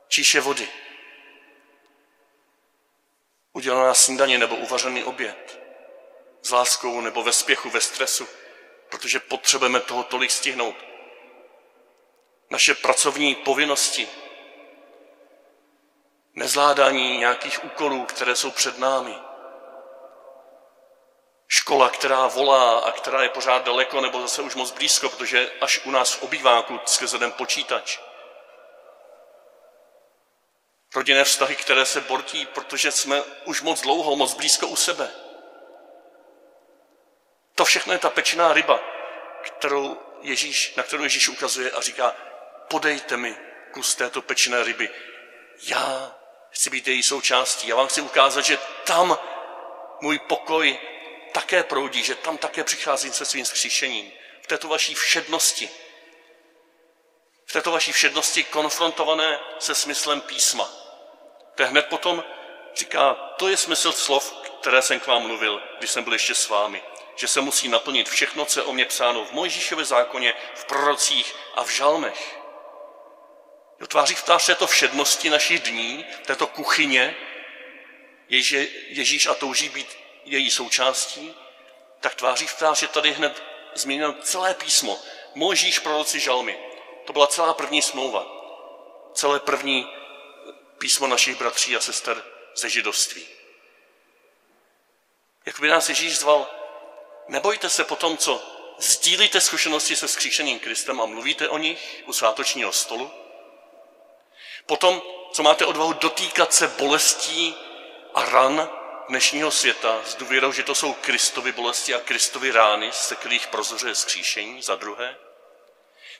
číše 0.09 0.41
vody, 0.41 0.69
udělaná 3.53 3.95
snídaně 3.95 4.39
nebo 4.39 4.57
uvařený 4.57 5.05
oběd, 5.05 5.61
s 6.43 6.51
láskou 6.51 7.01
nebo 7.01 7.23
ve 7.23 7.33
spěchu, 7.33 7.71
ve 7.71 7.81
stresu, 7.81 8.29
protože 8.89 9.21
potřebujeme 9.21 9.81
toho 9.81 10.03
tolik 10.03 10.31
stihnout. 10.31 10.77
Naše 12.53 12.75
pracovní 12.75 13.35
povinnosti, 13.35 14.09
nezvládání 16.35 17.19
nějakých 17.19 17.65
úkolů, 17.65 18.05
které 18.05 18.37
jsou 18.37 18.51
před 18.51 18.79
námi, 18.79 19.15
škola, 21.49 21.89
která 21.89 22.27
volá 22.27 22.79
a 22.79 22.93
která 22.93 23.23
je 23.23 23.29
pořád 23.29 23.65
daleko 23.65 24.01
nebo 24.01 24.21
zase 24.21 24.43
už 24.43 24.55
moc 24.55 24.71
blízko, 24.71 25.09
protože 25.09 25.51
až 25.61 25.81
u 25.85 25.91
nás 25.91 26.13
v 26.13 26.23
obýváku 26.23 26.81
skrze 26.85 27.19
den 27.19 27.33
počítač. 27.33 27.99
Rodinné 30.95 31.25
vztahy, 31.25 31.57
které 31.57 31.85
se 31.85 32.01
bortí, 32.01 32.47
protože 32.47 32.91
jsme 32.91 33.23
už 33.45 33.63
moc 33.63 33.81
dlouho, 33.81 34.17
moc 34.17 34.35
blízko 34.35 34.67
u 34.67 34.77
sebe. 34.77 35.11
To 37.55 37.65
všechno 37.65 37.93
je 37.93 37.99
ta 37.99 38.11
pečená 38.11 38.53
ryba, 38.53 38.81
kterou 39.43 39.99
Ježíš, 40.21 40.75
na 40.75 40.83
kterou 40.83 41.03
Ježíš 41.03 41.29
ukazuje 41.29 41.71
a 41.71 41.81
říká, 41.81 42.17
podejte 42.69 43.17
mi 43.17 43.37
kus 43.73 43.95
této 43.95 44.23
pečené 44.23 44.65
ryby. 44.65 44.91
Já 45.63 46.17
chci 46.51 46.71
být 46.71 46.89
její 46.89 47.03
součástí. 47.03 47.69
Já 47.69 47.77
vám 47.77 47.87
chci 47.87 48.01
ukázat, 48.01 48.45
že 48.45 48.59
tam 48.85 49.19
můj 50.01 50.19
pokoj 50.19 50.79
také 51.33 51.63
proudí, 51.63 52.03
že 52.03 52.15
tam 52.15 52.39
také 52.39 52.65
přicházím 52.65 53.13
se 53.13 53.25
svým 53.25 53.45
skříšením. 53.45 54.13
V 54.43 54.47
této 54.47 54.69
vaší 54.69 54.95
všednosti. 54.95 55.71
V 57.47 57.53
této 57.53 57.73
vaší 57.73 57.93
všednosti 57.93 58.45
konfrontované 58.45 59.41
se 59.59 59.75
smyslem 59.75 60.21
písma. 60.21 60.71
To 61.55 61.67
hned 61.67 61.87
potom 61.87 62.25
říká, 62.75 63.15
to 63.15 63.49
je 63.49 63.57
smysl 63.57 63.93
slov, 63.93 64.33
které 64.61 64.83
jsem 64.83 65.01
k 65.01 65.07
vám 65.07 65.23
mluvil, 65.23 65.63
když 65.79 65.91
jsem 65.91 66.05
byl 66.05 66.13
ještě 66.13 66.35
s 66.35 66.49
vámi. 66.49 66.83
Že 67.17 67.29
se 67.29 67.41
musí 67.41 67.69
naplnit 67.69 68.09
všechno, 68.09 68.45
co 68.45 68.61
je 68.61 68.65
o 68.65 68.73
mě 68.73 68.85
psáno 68.85 69.25
v 69.25 69.33
Mojžíšově 69.33 69.85
zákoně, 69.85 70.35
v 70.55 70.65
prorocích 70.65 71.35
a 71.55 71.65
v 71.65 71.71
žalmech. 71.71 72.42
Jo, 73.83 73.87
tváří 73.87 74.15
v 74.15 74.23
tvář 74.23 74.47
této 74.47 74.67
všednosti 74.67 75.31
našich 75.31 75.61
dní, 75.61 76.05
této 76.27 76.47
kuchyně, 76.47 77.17
jež 78.29 78.51
je 78.51 78.69
Ježíš 78.89 79.27
a 79.27 79.35
touží 79.35 79.69
být 79.69 79.99
její 80.25 80.51
součástí, 80.51 81.35
tak 82.01 82.15
tváří 82.15 82.47
v 82.47 82.55
tvář 82.55 82.83
je 82.83 82.89
tady 82.89 83.13
hned 83.13 83.43
změněno 83.75 84.15
celé 84.23 84.55
písmo. 84.55 85.01
Mojžíš, 85.35 85.79
proroci, 85.79 86.21
žalmy. 86.21 86.59
To 87.05 87.13
byla 87.13 87.27
celá 87.27 87.55
první 87.55 87.83
smlouva. 87.83 88.27
Celé 89.15 89.41
první 89.41 89.87
písmo 90.79 91.07
našich 91.07 91.37
bratří 91.37 91.77
a 91.77 91.81
sester 91.81 92.25
ze 92.55 92.69
židovství. 92.69 93.27
Jak 95.47 95.61
by 95.61 95.69
nás 95.69 95.89
Ježíš 95.89 96.19
zval, 96.19 96.51
nebojte 97.29 97.71
se 97.71 97.85
po 97.85 97.97
tom, 97.97 98.19
co 98.19 98.43
sdílíte 98.79 99.41
zkušenosti 99.41 99.97
se 99.97 100.09
skříšeným 100.09 100.59
Kristem 100.59 101.01
a 101.01 101.07
mluvíte 101.07 101.49
o 101.49 101.59
nich 101.59 102.03
u 102.07 102.13
svátočního 102.13 102.73
stolu. 102.73 103.22
Potom, 104.67 105.03
co 105.33 105.43
máte 105.43 105.67
odvahu 105.67 105.93
dotýkat 105.93 106.55
se 106.55 106.69
bolestí 106.69 107.57
a 108.15 108.25
ran 108.25 108.71
dnešního 109.09 109.51
světa 109.51 110.01
s 110.05 110.15
důvěrou, 110.15 110.53
že 110.53 110.63
to 110.63 110.75
jsou 110.75 110.93
Kristovy 110.93 111.53
bolesti 111.53 111.95
a 111.95 112.01
Kristovy 112.01 112.51
rány, 112.51 112.93
se 112.93 113.17
kterých 113.17 113.47
prozořuje 113.47 113.95
skříšení, 113.95 114.63
za 114.63 114.77
druhé. 114.77 115.17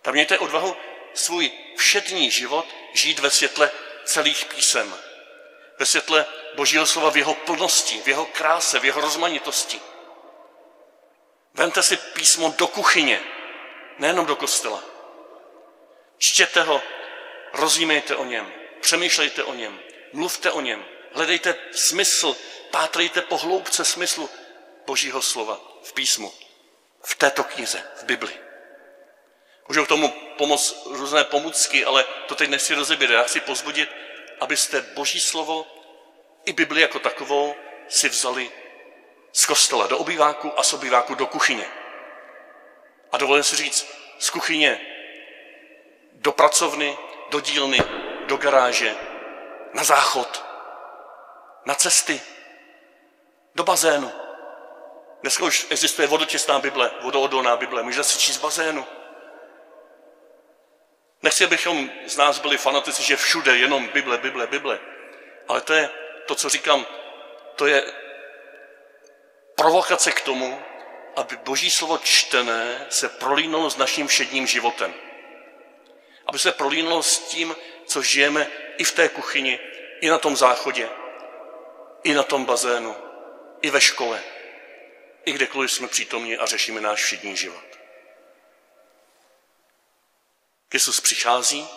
Tam 0.03 0.15
mějte 0.15 0.39
odvahu 0.39 0.77
svůj 1.15 1.51
všední 1.77 2.31
život 2.31 2.67
žít 2.93 3.19
ve 3.19 3.31
světle 3.31 3.71
celých 4.05 4.45
písem, 4.45 4.95
ve 5.79 5.87
světle 5.87 6.27
Božího 6.55 6.87
slova 6.87 7.11
v 7.11 7.17
jeho 7.17 7.35
plnosti, 7.35 8.01
v 8.01 8.09
jeho 8.09 8.27
kráse, 8.27 8.79
v 8.79 8.85
jeho 8.85 9.01
rozmanitosti. 9.01 9.81
Vemte 11.55 11.83
si 11.83 11.97
písmo 11.97 12.55
do 12.59 12.67
kuchyně, 12.67 13.21
nejenom 13.99 14.27
do 14.27 14.37
kostela. 14.37 14.83
Čtěte 16.19 16.63
ho, 16.63 16.83
rozjímejte 17.53 18.17
o 18.17 18.25
něm, 18.25 18.53
přemýšlejte 18.81 19.45
o 19.45 19.55
něm, 19.55 19.81
mluvte 20.13 20.51
o 20.51 20.61
něm, 20.61 20.85
hledejte 21.13 21.57
smysl, 21.73 22.37
pátrejte 22.71 23.23
po 23.23 23.37
hloubce 23.37 23.85
smyslu 23.85 24.31
Božího 24.87 25.23
slova 25.23 25.61
v 25.83 25.93
písmu, 25.93 26.33
v 27.05 27.15
této 27.15 27.45
knize, 27.45 27.85
v 27.97 28.05
Bibli. 28.05 28.33
Můžou 29.69 29.85
k 29.85 29.89
tomu 29.89 30.09
pomoct 30.39 30.87
různé 30.87 31.25
pomůcky, 31.25 31.85
ale 31.85 32.05
to 32.27 32.35
teď 32.35 32.51
nechci 32.51 32.75
rozebírat. 32.75 33.15
Já 33.15 33.23
chci 33.23 33.41
pozbudit, 33.41 33.91
abyste 34.41 34.81
Boží 34.81 35.21
slovo 35.21 35.67
i 36.45 36.53
Bibli 36.53 36.81
jako 36.81 36.99
takovou 36.99 37.55
si 37.89 38.09
vzali 38.09 38.51
z 39.33 39.47
kostela 39.47 39.87
do 39.87 39.99
obýváku 39.99 40.59
a 40.59 40.63
z 40.63 40.73
obýváku 40.73 41.15
do 41.15 41.27
kuchyně. 41.27 41.67
A 43.13 43.19
dovolím 43.19 43.45
si 43.45 43.57
říct, 43.57 43.87
z 44.19 44.31
kuchyně 44.31 44.81
do 46.13 46.33
pracovny, 46.33 46.99
do 47.33 47.41
dílny, 47.41 47.79
do 48.27 48.37
garáže, 48.37 48.97
na 49.73 49.85
záchod, 49.85 50.45
na 51.65 51.75
cesty, 51.75 52.21
do 53.55 53.65
bazénu. 53.65 54.13
Dneska 55.23 55.45
už 55.45 55.67
existuje 55.71 56.09
vodotěsná 56.09 56.59
Bible, 56.59 56.91
vodoodolná 57.01 57.57
Bible, 57.57 57.83
můžete 57.83 58.05
si 58.05 58.19
číst 58.19 58.39
bazénu. 58.39 58.87
Nechci, 61.23 61.45
abychom 61.45 61.91
z 62.07 62.17
nás 62.17 62.39
byli 62.39 62.59
fanatici, 62.59 63.03
že 63.03 63.17
všude 63.17 63.57
jenom 63.57 63.89
Bible, 63.89 64.19
Bible, 64.19 64.47
Bible. 64.47 64.79
Ale 65.49 65.61
to 65.61 65.73
je 65.73 65.91
to, 66.27 66.35
co 66.35 66.49
říkám, 66.49 66.87
to 67.57 67.67
je 67.67 67.93
provokace 69.55 70.13
k 70.13 70.21
tomu, 70.21 70.63
aby 71.17 71.37
Boží 71.37 71.71
slovo 71.71 71.99
čtené 71.99 72.87
se 72.89 73.09
prolínulo 73.09 73.71
s 73.71 73.77
naším 73.77 74.07
všedním 74.07 74.47
životem. 74.47 74.95
Aby 76.33 76.39
se 76.39 76.53
prolínulo 76.53 77.03
s 77.03 77.19
tím, 77.19 77.57
co 77.87 78.03
žijeme 78.03 78.51
i 78.79 78.85
v 78.85 78.93
té 78.93 79.09
kuchyni, 79.09 79.61
i 80.01 80.09
na 80.09 80.19
tom 80.19 80.37
záchodě, 80.37 80.89
i 82.03 82.15
na 82.15 82.23
tom 82.23 82.45
bazénu, 82.45 82.97
i 83.63 83.71
ve 83.71 83.81
škole, 83.81 84.23
i 85.25 85.33
kdekoliv 85.33 85.73
jsme 85.73 85.89
přítomni 85.89 86.39
a 86.39 86.47
řešíme 86.47 86.81
náš 86.81 87.03
všední 87.03 87.37
život. 87.37 87.65
Kristus 90.69 91.01
přichází 91.01 91.69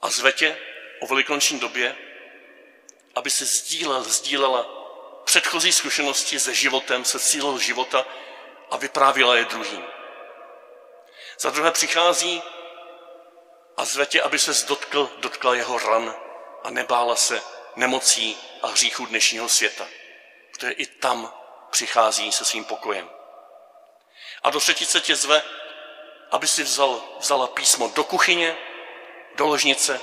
a 0.00 0.10
zve 0.10 0.32
tě 0.32 0.58
o 1.00 1.06
velikonoční 1.06 1.60
době, 1.60 1.96
aby 3.14 3.30
se 3.30 3.44
sdílel, 3.44 4.02
sdílela 4.02 4.66
předchozí 5.24 5.72
zkušenosti 5.72 6.40
se 6.40 6.54
životem, 6.54 7.04
se 7.04 7.20
cílou 7.20 7.58
života 7.58 8.06
a 8.70 8.76
vyprávěla 8.76 9.36
je 9.36 9.44
druhým. 9.44 9.84
Za 11.38 11.50
druhé 11.50 11.70
přichází 11.70 12.42
a 13.80 13.84
zve 13.84 14.06
tě, 14.06 14.22
aby 14.22 14.38
se 14.38 14.66
dotkl, 14.66 15.10
dotkla 15.16 15.54
jeho 15.54 15.78
ran 15.78 16.14
a 16.64 16.70
nebála 16.70 17.16
se 17.16 17.42
nemocí 17.76 18.36
a 18.62 18.66
hříchů 18.66 19.06
dnešního 19.06 19.48
světa. 19.48 19.88
Protože 20.52 20.72
i 20.72 20.86
tam 20.86 21.34
přichází 21.70 22.32
se 22.32 22.44
svým 22.44 22.64
pokojem. 22.64 23.10
A 24.42 24.50
do 24.50 24.60
třetice 24.60 25.00
tě 25.00 25.16
zve, 25.16 25.42
aby 26.30 26.46
si 26.46 26.62
vzal, 26.62 27.02
vzala 27.18 27.46
písmo 27.46 27.88
do 27.88 28.04
kuchyně, 28.04 28.56
do 29.34 29.46
ložnice, 29.46 30.00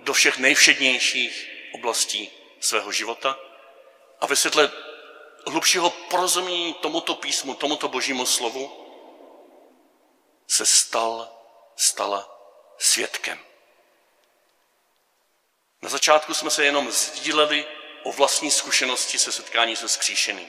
do 0.00 0.12
všech 0.12 0.38
nejvšednějších 0.38 1.50
oblastí 1.74 2.32
svého 2.60 2.92
života 2.92 3.38
a 4.20 4.26
ve 4.26 4.36
světle 4.36 4.70
hlubšího 5.46 5.90
porozumění 5.90 6.74
tomuto 6.74 7.14
písmu, 7.14 7.54
tomuto 7.54 7.88
božímu 7.88 8.26
slovu 8.26 8.86
se 10.46 10.66
stal, 10.66 11.28
stala 11.76 12.33
svědkem. 12.78 13.38
Na 15.82 15.88
začátku 15.88 16.34
jsme 16.34 16.50
se 16.50 16.64
jenom 16.64 16.90
sdíleli 16.90 17.66
o 18.02 18.12
vlastní 18.12 18.50
zkušenosti 18.50 19.18
se 19.18 19.32
setkání 19.32 19.76
se 19.76 19.88
skříšeným. 19.88 20.48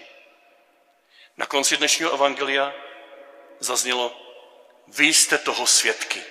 Na 1.38 1.46
konci 1.46 1.78
dnešního 1.78 2.14
evangelia 2.14 2.74
zaznělo, 3.60 4.22
vy 4.88 5.06
jste 5.06 5.38
toho 5.38 5.68
svědky. 5.68 6.24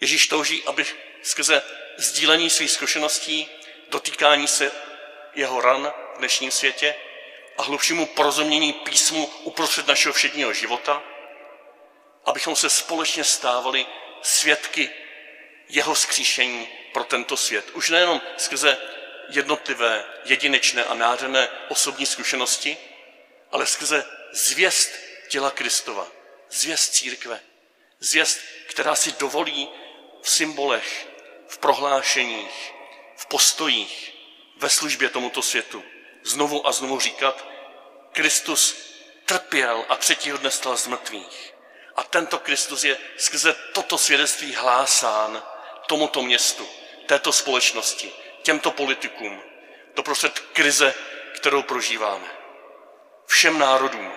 Ježíš 0.00 0.28
touží, 0.28 0.64
aby 0.64 0.86
skrze 1.22 1.62
sdílení 1.96 2.50
svých 2.50 2.70
zkušeností, 2.70 3.48
dotýkání 3.88 4.48
se 4.48 4.72
jeho 5.34 5.60
ran 5.60 5.92
v 6.14 6.18
dnešním 6.18 6.50
světě 6.50 6.94
a 7.58 7.62
hlubšímu 7.62 8.06
porozumění 8.06 8.72
písmu 8.72 9.26
uprostřed 9.26 9.86
našeho 9.86 10.12
všedního 10.12 10.52
života, 10.52 11.02
abychom 12.24 12.56
se 12.56 12.70
společně 12.70 13.24
stávali 13.24 13.86
svědky 14.22 14.90
jeho 15.68 15.94
skříšení 15.94 16.68
pro 16.92 17.04
tento 17.04 17.36
svět. 17.36 17.70
Už 17.72 17.90
nejenom 17.90 18.20
skrze 18.36 18.78
jednotlivé, 19.28 20.04
jedinečné 20.24 20.84
a 20.84 20.94
nádherné 20.94 21.48
osobní 21.68 22.06
zkušenosti, 22.06 22.76
ale 23.50 23.66
skrze 23.66 24.04
zvěst 24.32 24.92
těla 25.28 25.50
Kristova, 25.50 26.06
zvěst 26.50 26.94
církve, 26.94 27.40
zvěst, 28.00 28.40
která 28.66 28.94
si 28.94 29.12
dovolí 29.12 29.68
v 30.22 30.30
symbolech, 30.30 31.08
v 31.48 31.58
prohlášeních, 31.58 32.72
v 33.16 33.26
postojích, 33.26 34.14
ve 34.56 34.70
službě 34.70 35.08
tomuto 35.08 35.42
světu 35.42 35.84
znovu 36.22 36.66
a 36.66 36.72
znovu 36.72 37.00
říkat, 37.00 37.46
Kristus 38.12 38.76
trpěl 39.24 39.84
a 39.88 39.96
třetího 39.96 40.38
dne 40.38 40.50
stal 40.50 40.76
z 40.76 40.86
mrtvých. 40.86 41.49
A 42.00 42.04
tento 42.04 42.38
Kristus 42.38 42.84
je 42.84 42.98
skrze 43.16 43.54
toto 43.72 43.98
svědectví 43.98 44.54
hlásán 44.54 45.42
tomuto 45.86 46.22
městu, 46.22 46.68
této 47.06 47.32
společnosti, 47.32 48.12
těmto 48.42 48.70
politikům, 48.70 49.42
prostřed 50.02 50.38
krize, 50.38 50.94
kterou 51.34 51.62
prožíváme. 51.62 52.36
Všem 53.26 53.58
národům, 53.58 54.12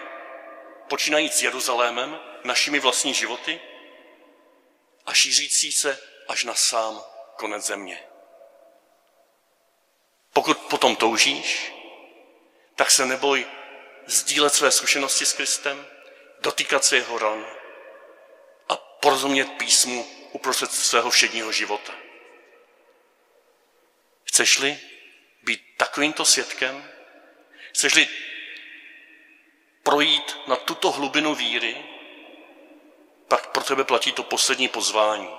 počínajíc 0.90 1.42
Jeruzalémem, 1.42 2.20
našimi 2.44 2.80
vlastní 2.80 3.14
životy 3.14 3.62
a 5.06 5.14
šířící 5.14 5.72
se 5.72 6.00
až 6.28 6.44
na 6.44 6.56
sám 6.56 7.04
konec 7.36 7.66
země. 7.66 8.04
Pokud 10.34 10.58
potom 10.58 10.96
toužíš, 10.96 11.74
tak 12.76 12.92
se 12.92 13.06
neboj 13.06 13.46
sdílet 14.06 14.54
své 14.54 14.72
zkušenosti 14.72 15.26
s 15.26 15.34
Kristem, 15.34 15.88
dotýkat 16.40 16.84
se 16.84 16.96
jeho 16.96 17.18
ran 17.18 17.46
porozumět 19.04 19.46
písmu 19.46 20.08
uprostřed 20.32 20.72
svého 20.72 21.10
všedního 21.10 21.52
života. 21.52 21.94
Chceš-li 24.24 24.80
být 25.44 25.62
takovýmto 25.78 26.26
svědkem? 26.26 26.90
Chceš-li 27.74 28.08
projít 29.84 30.38
na 30.48 30.56
tuto 30.56 30.92
hlubinu 30.92 31.36
víry, 31.36 31.86
pak 33.28 33.48
pro 33.48 33.64
tebe 33.64 33.84
platí 33.84 34.12
to 34.12 34.24
poslední 34.24 34.68
pozvání. 34.68 35.30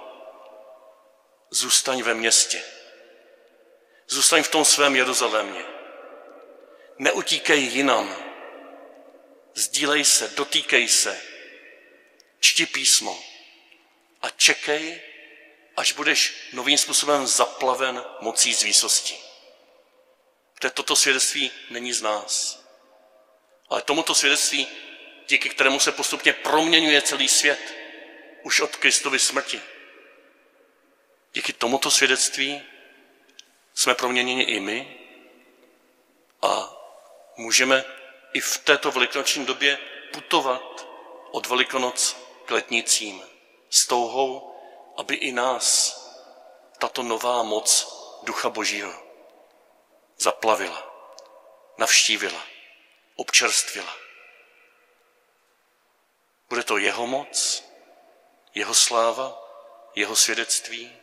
Zůstaň 1.51 2.03
ve 2.03 2.15
městě. 2.15 2.63
Zůstaň 4.09 4.43
v 4.43 4.51
tom 4.51 4.65
svém 4.65 4.97
Jeruzalémě. 4.97 5.65
Neutíkej 6.99 7.61
jinam. 7.63 8.17
Sdílej 9.55 10.05
se, 10.05 10.29
dotýkej 10.29 10.89
se, 10.89 11.23
čti 12.41 12.67
písmo 12.67 13.34
a 14.25 14.31
čekej, 14.31 15.01
až 15.77 15.93
budeš 15.93 16.49
novým 16.53 16.79
způsobem 16.79 17.27
zaplaven 17.27 18.05
mocí 18.21 18.55
z 18.55 18.63
výsosti. 18.63 19.19
Protože 20.55 20.71
toto 20.71 20.97
svědectví 20.97 21.51
není 21.71 21.93
z 21.93 22.03
nás. 22.03 22.65
Ale 23.69 23.83
tomuto 23.83 24.15
svědectví, 24.15 24.67
díky 25.29 25.49
kterému 25.49 25.81
se 25.81 25.93
postupně 25.93 26.33
proměňuje 26.33 27.03
celý 27.03 27.29
svět, 27.29 27.75
už 28.43 28.61
od 28.61 28.77
Kristovy 28.77 29.19
smrti. 29.19 29.61
Díky 31.35 31.53
tomuto 31.53 31.91
svědectví 31.91 32.63
jsme 33.75 33.95
proměněni 33.95 34.43
i 34.43 34.61
my 34.61 34.99
a 36.43 36.77
můžeme 37.37 37.85
i 38.33 38.41
v 38.41 38.59
této 38.59 38.91
velikonoční 38.91 39.47
době 39.47 39.79
putovat 40.13 40.87
od 41.31 41.47
Velikonoc 41.47 42.17
k 42.45 42.51
letnicím 42.51 43.34
s 43.75 43.87
touhou, 43.87 44.55
aby 44.97 45.15
i 45.15 45.33
nás 45.33 45.99
tato 46.79 47.03
nová 47.03 47.43
moc 47.43 47.95
Ducha 48.23 48.49
Božího 48.51 49.03
zaplavila, 50.19 50.95
navštívila, 51.79 52.47
občerstvila. 53.17 53.97
Bude 56.49 56.63
to 56.63 56.79
jeho 56.79 57.07
moc, 57.07 57.65
jeho 58.55 58.75
sláva, 58.75 59.43
jeho 59.95 60.17
svědectví, 60.17 60.97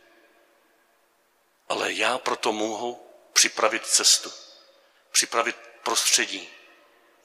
ale 1.68 1.92
já 1.92 2.18
proto 2.18 2.52
mohu 2.52 3.06
připravit 3.32 3.86
cestu, 3.86 4.32
připravit 5.10 5.56
prostředí, 5.82 6.48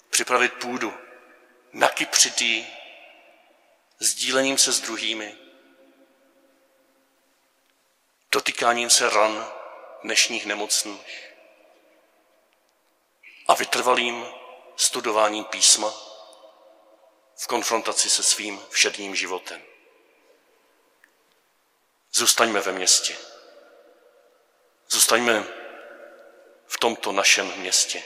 připravit 0.10 0.54
půdu, 0.54 0.94
nakypřit 1.74 2.42
ji 2.42 2.77
sdílením 4.00 4.58
se 4.58 4.72
s 4.72 4.80
druhými, 4.80 5.38
dotýkáním 8.32 8.90
se 8.90 9.10
ran 9.10 9.52
dnešních 10.04 10.46
nemocných 10.46 11.34
a 13.48 13.54
vytrvalým 13.54 14.26
studováním 14.76 15.44
písma 15.44 15.94
v 17.36 17.48
konfrontaci 17.48 18.10
se 18.10 18.24
svým 18.24 18.62
všedním 18.70 19.16
životem. 19.16 19.62
Zůstaňme 22.14 22.62
ve 22.62 22.72
městě. 22.72 23.18
Zůstaňme 24.90 25.48
v 26.68 26.78
tomto 26.78 27.12
našem 27.12 27.54
městě. 27.58 28.04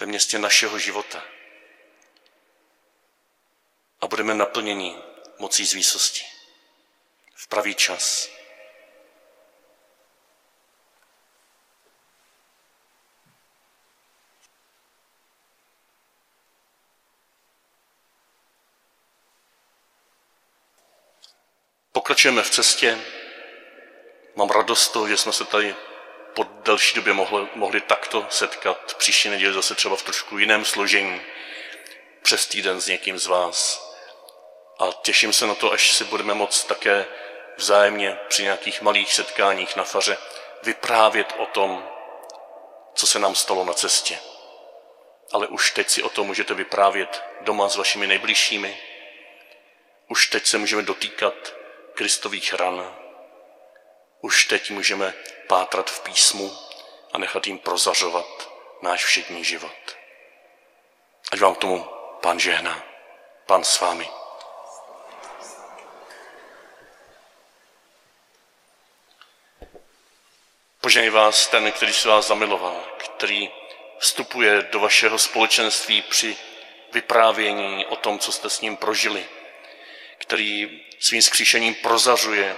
Ve 0.00 0.06
městě 0.06 0.38
našeho 0.38 0.78
života. 0.78 1.22
A 4.00 4.06
budeme 4.06 4.34
naplněni 4.34 4.96
mocí 5.38 5.66
z 5.66 5.72
výsosti. 5.72 6.24
V 7.34 7.48
pravý 7.48 7.74
čas. 7.74 8.30
Pokračujeme 21.92 22.42
v 22.42 22.50
cestě. 22.50 22.98
Mám 24.34 24.50
radost 24.50 24.88
toho, 24.88 25.08
že 25.08 25.16
jsme 25.16 25.32
se 25.32 25.44
tady 25.44 25.74
po 26.34 26.44
delší 26.44 26.94
době 26.94 27.12
mohli, 27.12 27.48
mohli 27.54 27.80
takto 27.80 28.26
setkat. 28.30 28.94
Příští 28.94 29.28
neděli 29.28 29.54
zase 29.54 29.74
třeba 29.74 29.96
v 29.96 30.02
trošku 30.02 30.38
jiném 30.38 30.64
složení. 30.64 31.20
Přes 32.22 32.46
týden 32.46 32.80
s 32.80 32.86
někým 32.86 33.18
z 33.18 33.26
vás. 33.26 33.89
A 34.80 34.92
těším 35.02 35.32
se 35.32 35.46
na 35.46 35.54
to, 35.54 35.72
až 35.72 35.92
si 35.92 36.04
budeme 36.04 36.34
moct 36.34 36.64
také 36.64 37.06
vzájemně 37.56 38.18
při 38.28 38.42
nějakých 38.42 38.82
malých 38.82 39.14
setkáních 39.14 39.76
na 39.76 39.84
faře 39.84 40.18
vyprávět 40.62 41.34
o 41.38 41.46
tom, 41.46 41.88
co 42.94 43.06
se 43.06 43.18
nám 43.18 43.34
stalo 43.34 43.64
na 43.64 43.72
cestě. 43.72 44.18
Ale 45.32 45.46
už 45.46 45.70
teď 45.70 45.88
si 45.88 46.02
o 46.02 46.08
tom 46.08 46.26
můžete 46.26 46.54
vyprávět 46.54 47.24
doma 47.40 47.68
s 47.68 47.76
vašimi 47.76 48.06
nejbližšími. 48.06 48.80
Už 50.08 50.26
teď 50.26 50.46
se 50.46 50.58
můžeme 50.58 50.82
dotýkat 50.82 51.34
Kristových 51.94 52.54
ran. 52.54 52.96
Už 54.20 54.44
teď 54.44 54.70
můžeme 54.70 55.14
pátrat 55.48 55.90
v 55.90 56.00
písmu 56.00 56.56
a 57.12 57.18
nechat 57.18 57.46
jim 57.46 57.58
prozařovat 57.58 58.50
náš 58.82 59.04
všední 59.04 59.44
život. 59.44 59.96
Ať 61.32 61.40
vám 61.40 61.54
k 61.54 61.58
tomu 61.58 61.84
pán 62.20 62.40
žehná, 62.40 62.84
pán 63.46 63.64
s 63.64 63.80
vámi. 63.80 64.19
Poženej 70.90 71.10
vás 71.10 71.46
ten, 71.46 71.72
který 71.72 71.92
se 71.92 72.08
vás 72.08 72.26
zamiloval, 72.26 72.84
který 72.96 73.50
vstupuje 73.98 74.62
do 74.62 74.80
vašeho 74.80 75.18
společenství 75.18 76.02
při 76.02 76.36
vyprávění 76.92 77.86
o 77.86 77.96
tom, 77.96 78.18
co 78.18 78.32
jste 78.32 78.50
s 78.50 78.60
ním 78.60 78.76
prožili, 78.76 79.26
který 80.18 80.82
svým 80.98 81.22
skříšením 81.22 81.74
prozařuje 81.74 82.56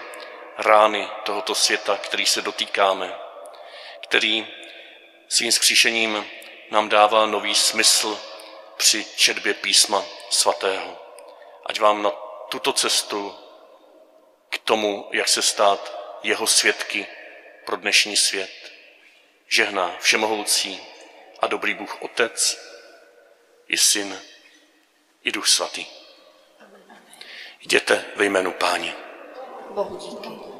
rány 0.58 1.08
tohoto 1.22 1.54
světa, 1.54 1.96
který 1.96 2.26
se 2.26 2.42
dotýkáme, 2.42 3.14
který 4.02 4.46
svým 5.28 5.52
skříšením 5.52 6.26
nám 6.70 6.88
dává 6.88 7.26
nový 7.26 7.54
smysl 7.54 8.20
při 8.76 9.06
četbě 9.16 9.54
písma 9.54 10.04
svatého. 10.30 10.98
Ať 11.66 11.80
vám 11.80 12.02
na 12.02 12.10
tuto 12.48 12.72
cestu 12.72 13.34
k 14.50 14.58
tomu, 14.58 15.08
jak 15.12 15.28
se 15.28 15.42
stát 15.42 15.98
jeho 16.22 16.46
svědky 16.46 17.06
pro 17.64 17.76
dnešní 17.76 18.16
svět, 18.16 18.72
žehná 19.48 19.96
všemohoucí 20.00 20.80
a 21.40 21.46
dobrý 21.46 21.74
Bůh 21.74 22.02
Otec 22.02 22.58
i 23.68 23.78
Syn 23.78 24.20
i 25.22 25.32
Duch 25.32 25.48
Svatý. 25.48 25.86
Jděte 27.60 28.04
ve 28.16 28.24
jménu 28.24 28.52
Páně. 28.52 28.94
Bohu 29.70 29.96
díky. 29.96 30.51